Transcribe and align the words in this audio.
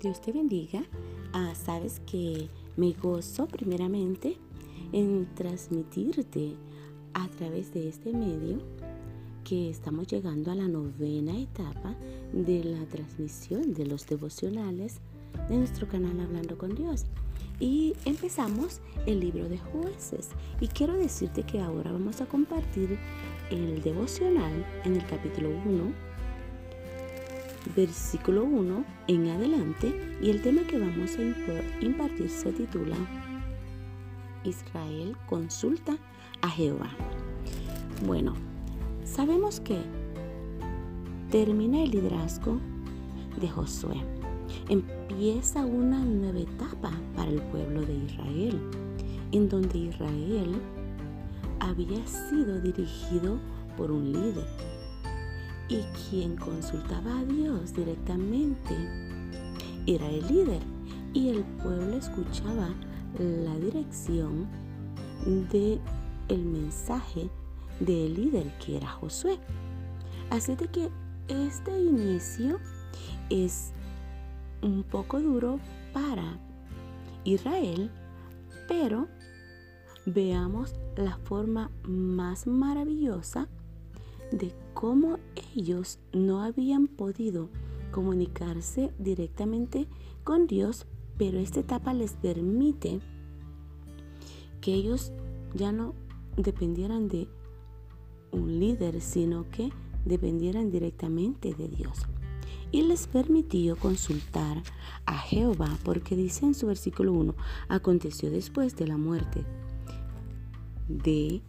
Dios 0.00 0.20
te 0.22 0.32
bendiga. 0.32 0.82
Ah, 1.34 1.52
sabes 1.54 2.00
que 2.06 2.48
me 2.76 2.92
gozo 2.92 3.46
primeramente 3.46 4.38
en 4.92 5.28
transmitirte 5.34 6.56
a 7.12 7.28
través 7.28 7.74
de 7.74 7.88
este 7.88 8.12
medio 8.12 8.58
que 9.44 9.68
estamos 9.68 10.06
llegando 10.06 10.50
a 10.50 10.54
la 10.54 10.68
novena 10.68 11.38
etapa 11.38 11.94
de 12.32 12.64
la 12.64 12.86
transmisión 12.86 13.74
de 13.74 13.84
los 13.84 14.06
devocionales 14.06 15.00
de 15.50 15.58
nuestro 15.58 15.86
canal 15.86 16.18
Hablando 16.20 16.56
con 16.56 16.74
Dios. 16.74 17.04
Y 17.58 17.94
empezamos 18.06 18.80
el 19.04 19.20
libro 19.20 19.50
de 19.50 19.58
jueces. 19.58 20.30
Y 20.62 20.68
quiero 20.68 20.94
decirte 20.94 21.42
que 21.42 21.60
ahora 21.60 21.92
vamos 21.92 22.22
a 22.22 22.26
compartir 22.26 22.98
el 23.50 23.82
devocional 23.82 24.64
en 24.84 24.96
el 24.96 25.06
capítulo 25.06 25.50
1 25.50 26.09
versículo 27.76 28.44
1 28.44 28.84
en 29.08 29.28
adelante 29.28 30.16
y 30.20 30.30
el 30.30 30.42
tema 30.42 30.62
que 30.62 30.78
vamos 30.78 31.16
a 31.16 31.84
impartir 31.84 32.28
se 32.28 32.52
titula 32.52 32.96
Israel 34.44 35.16
consulta 35.26 35.96
a 36.42 36.48
Jehová. 36.48 36.90
Bueno, 38.06 38.34
sabemos 39.04 39.60
que 39.60 39.78
termina 41.30 41.82
el 41.82 41.90
liderazgo 41.90 42.58
de 43.40 43.48
Josué. 43.48 43.96
Empieza 44.68 45.64
una 45.64 45.98
nueva 45.98 46.40
etapa 46.40 46.90
para 47.14 47.30
el 47.30 47.42
pueblo 47.42 47.82
de 47.82 47.94
Israel, 47.94 48.60
en 49.32 49.48
donde 49.48 49.78
Israel 49.78 50.60
había 51.60 52.04
sido 52.06 52.60
dirigido 52.60 53.38
por 53.76 53.90
un 53.90 54.12
líder 54.12 54.79
y 55.70 55.82
quien 56.10 56.36
consultaba 56.36 57.20
a 57.20 57.24
Dios 57.24 57.72
directamente 57.72 58.74
era 59.86 60.08
el 60.10 60.26
líder 60.26 60.60
y 61.14 61.28
el 61.28 61.44
pueblo 61.62 61.96
escuchaba 61.96 62.68
la 63.18 63.56
dirección 63.56 64.48
de 65.50 65.78
el 66.28 66.44
mensaje 66.44 67.30
del 67.78 68.14
líder 68.14 68.52
que 68.58 68.76
era 68.76 68.88
Josué. 68.88 69.38
Así 70.30 70.56
de 70.56 70.66
que 70.66 70.90
este 71.28 71.80
inicio 71.80 72.58
es 73.30 73.72
un 74.62 74.82
poco 74.82 75.20
duro 75.20 75.60
para 75.92 76.38
Israel, 77.24 77.90
pero 78.68 79.06
veamos 80.04 80.74
la 80.96 81.16
forma 81.18 81.70
más 81.84 82.46
maravillosa 82.46 83.48
de 84.32 84.52
cómo 84.74 85.18
ellos 85.54 85.98
no 86.12 86.42
habían 86.42 86.86
podido 86.86 87.48
comunicarse 87.90 88.92
directamente 88.98 89.86
con 90.24 90.46
Dios, 90.46 90.86
pero 91.18 91.38
esta 91.38 91.60
etapa 91.60 91.92
les 91.92 92.12
permite 92.14 93.00
que 94.60 94.74
ellos 94.74 95.12
ya 95.54 95.72
no 95.72 95.94
dependieran 96.36 97.08
de 97.08 97.28
un 98.30 98.58
líder, 98.60 99.00
sino 99.00 99.50
que 99.50 99.70
dependieran 100.04 100.70
directamente 100.70 101.54
de 101.54 101.68
Dios. 101.68 101.98
Y 102.72 102.82
les 102.82 103.08
permitió 103.08 103.76
consultar 103.76 104.62
a 105.04 105.18
Jehová, 105.18 105.76
porque 105.84 106.14
dice 106.14 106.46
en 106.46 106.54
su 106.54 106.68
versículo 106.68 107.12
1, 107.12 107.34
aconteció 107.68 108.30
después 108.30 108.76
de 108.76 108.86
la 108.86 108.96
muerte 108.96 109.44
de 110.88 111.42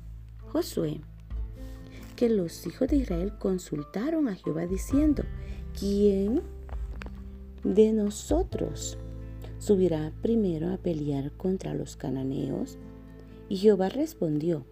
Josué 0.52 1.02
que 2.22 2.30
los 2.30 2.68
hijos 2.68 2.88
de 2.88 2.98
Israel 2.98 3.34
consultaron 3.40 4.28
a 4.28 4.36
Jehová 4.36 4.68
diciendo, 4.68 5.24
¿quién 5.74 6.44
de 7.64 7.94
nosotros 7.94 9.00
subirá 9.58 10.14
primero 10.22 10.72
a 10.72 10.78
pelear 10.78 11.32
contra 11.32 11.74
los 11.74 11.96
cananeos? 11.96 12.78
Y 13.50 13.58
Jehová 13.58 13.90
respondió, 13.90 14.68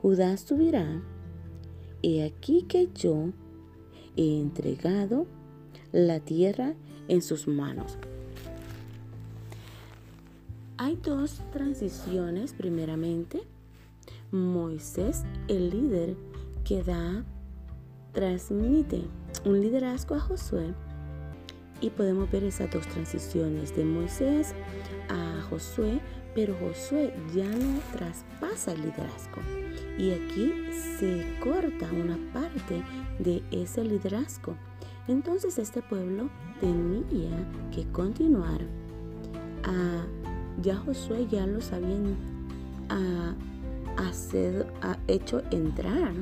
Judá 0.00 0.36
subirá. 0.36 1.02
He 2.04 2.22
aquí 2.22 2.62
que 2.68 2.88
yo 2.94 3.30
he 4.16 4.38
entregado 4.38 5.26
la 5.90 6.20
tierra 6.20 6.74
en 7.08 7.20
sus 7.20 7.48
manos. 7.48 7.98
Hay 10.76 11.00
dos 11.02 11.40
transiciones, 11.52 12.52
primeramente. 12.52 13.42
Moisés, 14.30 15.24
el 15.48 15.70
líder, 15.70 16.16
que 16.64 16.82
da, 16.82 17.24
transmite 18.12 19.02
un 19.44 19.60
liderazgo 19.60 20.14
a 20.14 20.20
Josué 20.20 20.74
y 21.80 21.90
podemos 21.90 22.30
ver 22.30 22.44
esas 22.44 22.70
dos 22.70 22.86
transiciones 22.86 23.74
de 23.74 23.84
Moisés 23.84 24.54
a 25.08 25.42
Josué, 25.50 26.00
pero 26.34 26.54
Josué 26.60 27.12
ya 27.34 27.48
no 27.48 27.80
traspasa 27.92 28.72
el 28.72 28.82
liderazgo. 28.82 29.42
Y 29.98 30.12
aquí 30.12 30.52
se 30.98 31.26
corta 31.42 31.90
una 31.92 32.18
parte 32.32 32.82
de 33.18 33.42
ese 33.50 33.84
liderazgo. 33.84 34.54
Entonces 35.08 35.58
este 35.58 35.82
pueblo 35.82 36.30
tenía 36.60 37.36
que 37.72 37.84
continuar. 37.90 38.60
A, 39.64 40.06
ya 40.62 40.76
Josué 40.76 41.26
ya 41.28 41.46
los 41.46 41.72
habían 41.72 42.16
a, 42.88 43.34
a 43.96 44.98
hecho 45.08 45.42
entrar 45.50 46.12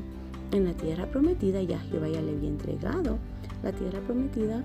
en 0.52 0.64
la 0.64 0.74
tierra 0.74 1.06
prometida 1.06 1.62
ya 1.62 1.78
Jehová 1.78 2.08
ya 2.08 2.20
le 2.20 2.32
había 2.32 2.48
entregado 2.48 3.18
la 3.62 3.72
tierra 3.72 4.00
prometida 4.00 4.64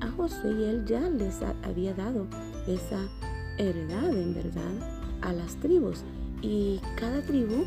a 0.00 0.10
Josué 0.10 0.52
y 0.52 0.64
él 0.64 0.84
ya 0.86 1.08
les 1.08 1.40
había 1.64 1.94
dado 1.94 2.26
esa 2.66 3.00
heredad 3.58 4.16
en 4.16 4.34
verdad 4.34 4.72
a 5.22 5.32
las 5.32 5.56
tribus 5.56 6.04
y 6.42 6.80
cada 6.96 7.22
tribu 7.22 7.64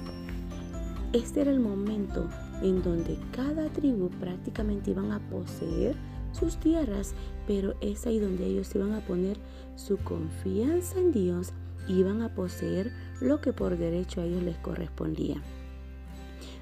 este 1.13 1.41
era 1.41 1.51
el 1.51 1.59
momento 1.59 2.29
en 2.61 2.83
donde 2.83 3.17
cada 3.31 3.67
tribu 3.69 4.09
prácticamente 4.19 4.91
iban 4.91 5.11
a 5.11 5.19
poseer 5.29 5.95
sus 6.31 6.57
tierras, 6.57 7.15
pero 7.47 7.73
es 7.81 8.05
ahí 8.05 8.19
donde 8.19 8.45
ellos 8.45 8.73
iban 8.75 8.93
a 8.93 8.99
poner 8.99 9.37
su 9.75 9.97
confianza 9.97 10.99
en 10.99 11.11
Dios 11.11 11.51
iban 11.87 12.21
a 12.21 12.29
poseer 12.29 12.91
lo 13.19 13.41
que 13.41 13.51
por 13.51 13.77
derecho 13.77 14.21
a 14.21 14.25
ellos 14.25 14.43
les 14.43 14.57
correspondía. 14.57 15.41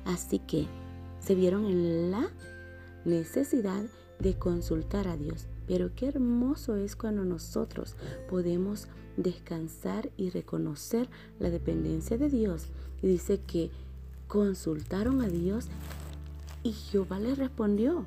Así 0.05 0.39
que 0.39 0.65
se 1.27 1.35
vieron 1.35 1.65
en 1.65 2.09
la 2.09 2.29
necesidad 3.03 3.83
de 4.17 4.39
consultar 4.39 5.09
a 5.09 5.17
Dios. 5.17 5.47
Pero 5.67 5.93
qué 5.93 6.07
hermoso 6.07 6.77
es 6.77 6.95
cuando 6.95 7.25
nosotros 7.25 7.97
podemos 8.29 8.87
descansar 9.17 10.09
y 10.15 10.29
reconocer 10.29 11.09
la 11.37 11.49
dependencia 11.49 12.17
de 12.17 12.29
Dios. 12.29 12.67
Y 13.01 13.07
dice 13.07 13.41
que 13.45 13.71
consultaron 14.29 15.19
a 15.19 15.27
Dios 15.27 15.67
y 16.63 16.71
Jehová 16.71 17.19
les 17.19 17.37
respondió. 17.37 18.05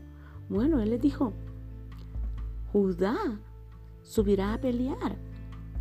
Bueno, 0.48 0.80
él 0.80 0.88
les 0.88 1.02
dijo, 1.02 1.34
Judá 2.72 3.18
subirá 4.02 4.54
a 4.54 4.60
pelear. 4.62 5.18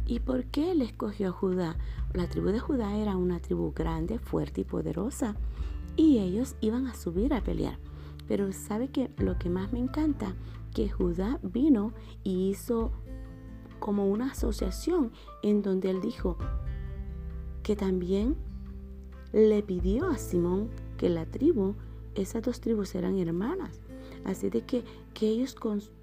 ¿Y 0.06 0.20
por 0.20 0.44
qué 0.44 0.72
él 0.72 0.82
escogió 0.82 1.30
a 1.30 1.32
Judá? 1.32 1.78
La 2.14 2.28
tribu 2.28 2.50
de 2.50 2.60
Judá 2.60 2.98
era 2.98 3.16
una 3.16 3.40
tribu 3.40 3.72
grande, 3.72 4.20
fuerte 4.20 4.60
y 4.60 4.64
poderosa 4.66 5.38
y 6.00 6.20
ellos 6.20 6.56
iban 6.62 6.88
a 6.88 6.96
subir 6.96 7.34
a 7.34 7.44
pelear. 7.44 7.78
Pero 8.26 8.54
sabe 8.54 8.88
que 8.88 9.12
lo 9.18 9.38
que 9.38 9.50
más 9.50 9.74
me 9.74 9.80
encanta, 9.80 10.34
que 10.74 10.88
Judá 10.88 11.40
vino 11.44 11.92
y 12.24 12.50
hizo 12.50 12.94
como 13.80 14.08
una 14.08 14.32
asociación 14.32 15.12
en 15.44 15.62
donde 15.62 15.90
él 15.90 16.00
dijo 16.00 16.38
que 17.64 17.76
también 17.76 18.38
le 19.34 19.62
pidió 19.62 20.08
a 20.08 20.18
Simón 20.18 20.70
que 20.98 21.10
la 21.10 21.26
tribu, 21.26 21.76
esas 22.16 22.44
dos 22.44 22.62
tribus 22.62 22.96
eran 22.96 23.18
hermanas. 23.18 23.82
Así 24.24 24.50
de 24.50 24.62
que, 24.62 24.86
que 25.14 25.28
ellos, 25.28 25.58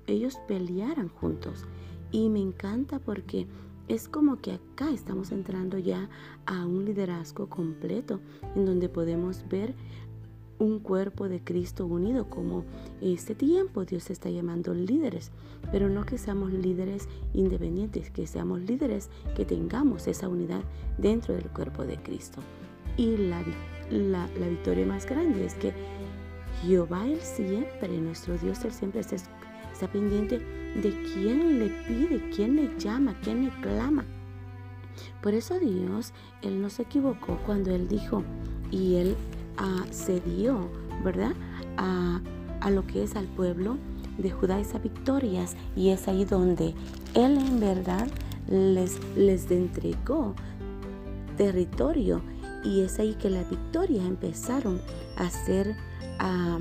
ellos 0.07 0.37
pelearan 0.47 1.09
juntos. 1.09 1.65
Y 2.13 2.29
me 2.29 2.41
encanta 2.41 2.99
porque 2.99 3.47
es 3.89 4.09
como 4.09 4.37
que 4.37 4.53
acá 4.53 4.91
estamos 4.91 5.33
entrando 5.33 5.79
ya 5.79 6.09
a 6.47 6.67
un 6.67 6.85
liderazgo 6.85 7.49
completo 7.49 8.21
en 8.55 8.67
donde 8.67 8.89
podemos 8.89 9.47
ver 9.49 9.75
un 10.59 10.81
cuerpo 10.81 11.29
de 11.29 11.41
Cristo 11.45 11.87
unido 11.87 12.31
como 12.31 12.65
este 13.01 13.35
tiempo 13.35 13.85
Dios 13.85 14.09
está 14.11 14.31
llamando 14.31 14.73
líderes, 14.73 15.31
pero 15.71 15.89
no 15.89 16.07
que 16.07 16.17
seamos 16.17 16.53
líderes 16.53 17.09
independientes, 17.35 18.11
que 18.11 18.27
seamos 18.27 18.61
líderes 18.63 19.11
que 19.35 19.45
tengamos 19.45 20.07
esa 20.07 20.29
unidad 20.29 20.63
dentro 20.97 21.35
del 21.35 21.49
cuerpo 21.51 21.85
de 21.85 21.99
Cristo. 21.99 22.41
Y 22.97 23.17
la, 23.19 23.45
la, 23.91 24.27
victoria 24.49 24.87
más 24.87 25.05
grande 25.05 25.45
es 25.45 25.55
que 25.55 25.75
Jehová 26.63 27.07
Él 27.07 27.21
siempre, 27.21 27.89
nuestro 27.99 28.39
Dios 28.39 28.65
Él 28.65 28.73
siempre 28.73 29.01
está 29.03 29.17
Está 29.77 29.93
pendiente 29.93 30.41
de 30.83 30.91
quién 31.13 31.59
le 31.59 31.69
pide, 31.87 32.31
quién 32.35 32.57
le 32.57 32.79
llama, 32.79 33.15
quién 33.23 33.45
le 33.45 33.51
clama. 33.61 34.05
Por 35.23 35.35
eso 35.35 35.59
Dios, 35.59 36.13
Él 36.43 36.61
no 36.61 36.71
se 36.71 36.83
equivocó 36.83 37.39
cuando 37.45 37.75
Él 37.75 37.89
dijo 37.89 38.23
y 38.71 38.97
Él 38.97 39.17
accedió, 39.57 40.71
¿verdad? 41.05 41.33
A, 41.77 42.21
a 42.61 42.71
lo 42.71 42.87
que 42.87 43.03
es 43.03 43.17
al 43.17 43.27
pueblo 43.27 43.77
de 44.19 44.31
Judá 44.31 44.59
esas 44.61 44.83
victorias 44.83 45.57
y 45.75 45.91
es 45.91 46.09
ahí 46.09 46.25
donde 46.25 46.75
Él 47.15 47.39
en 47.39 47.61
verdad 47.61 48.09
les, 48.49 48.99
les 49.17 49.51
entregó 49.51 50.35
territorio 51.37 52.23
y 52.65 52.81
es 52.81 52.99
ahí 52.99 53.15
que 53.15 53.31
las 53.31 53.49
victorias 53.49 54.05
empezaron 54.05 54.81
a 55.17 55.31
ser 55.31 55.77
ah, 56.19 56.59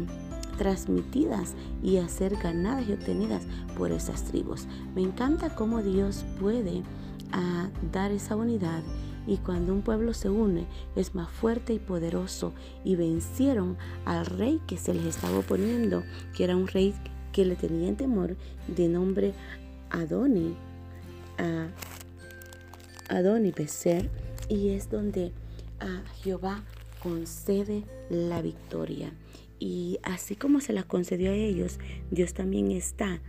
transmitidas 0.57 1.53
y 1.83 1.97
a 1.97 2.07
ser 2.07 2.35
ganadas 2.37 2.87
y 2.87 2.93
obtenidas 2.93 3.43
por 3.77 3.91
esas 3.91 4.23
tribus. 4.23 4.67
Me 4.95 5.01
encanta 5.01 5.55
cómo 5.55 5.81
Dios 5.81 6.25
puede 6.39 6.83
ah, 7.31 7.69
dar 7.91 8.11
esa 8.11 8.35
unidad 8.35 8.83
y 9.27 9.37
cuando 9.37 9.73
un 9.73 9.81
pueblo 9.81 10.13
se 10.13 10.29
une 10.29 10.65
es 10.95 11.15
más 11.15 11.29
fuerte 11.29 11.73
y 11.73 11.79
poderoso 11.79 12.53
y 12.83 12.95
vencieron 12.95 13.77
al 14.05 14.25
rey 14.25 14.61
que 14.67 14.77
se 14.77 14.93
les 14.93 15.05
estaba 15.05 15.39
oponiendo, 15.39 16.03
que 16.35 16.43
era 16.43 16.55
un 16.55 16.67
rey 16.67 16.93
que 17.31 17.45
le 17.45 17.55
tenían 17.55 17.95
temor 17.95 18.35
de 18.67 18.87
nombre 18.87 19.33
Adoni, 19.89 20.55
a 21.37 21.67
Adoni 23.09 23.51
Becer 23.51 24.09
y 24.47 24.69
es 24.69 24.89
donde 24.89 25.31
a 25.79 26.03
Jehová 26.21 26.63
concede 27.01 27.83
la 28.09 28.41
victoria. 28.41 29.11
Y 29.59 29.99
así 30.03 30.35
como 30.35 30.59
se 30.61 30.73
la 30.73 30.83
concedió 30.83 31.31
a 31.31 31.35
ellos, 31.35 31.79
Dios 32.11 32.33
también 32.33 32.71
está 32.71 33.21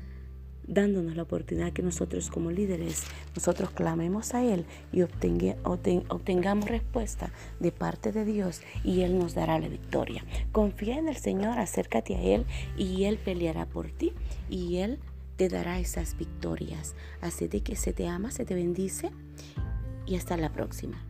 dándonos 0.67 1.17
la 1.17 1.23
oportunidad 1.23 1.73
que 1.73 1.82
nosotros 1.82 2.31
como 2.31 2.50
líderes, 2.50 3.05
nosotros 3.34 3.70
clamemos 3.70 4.34
a 4.34 4.44
Él 4.44 4.67
y 4.93 5.02
obtengamos 5.02 6.69
respuesta 6.69 7.31
de 7.61 7.73
parte 7.73 8.12
de 8.12 8.25
Dios 8.25 8.62
y 8.84 9.02
Él 9.02 9.19
nos 9.19 9.34
dará 9.34 9.58
la 9.58 9.69
victoria. 9.69 10.25
Confía 10.52 10.99
en 10.99 11.08
el 11.08 11.17
Señor, 11.17 11.58
acércate 11.58 12.17
a 12.17 12.20
Él 12.20 12.46
y 12.76 13.05
Él 13.05 13.19
peleará 13.19 13.67
por 13.67 13.90
ti 13.90 14.12
y 14.50 14.79
Él 14.79 14.99
te 15.37 15.49
dará 15.49 15.79
esas 15.79 16.17
victorias. 16.17 16.94
Así 17.20 17.49
de 17.49 17.61
que 17.61 17.76
se 17.76 17.93
te 17.93 18.08
ama, 18.08 18.31
se 18.31 18.44
te 18.44 18.55
bendice 18.55 19.11
y 20.06 20.17
hasta 20.17 20.37
la 20.37 20.52
próxima. 20.52 21.02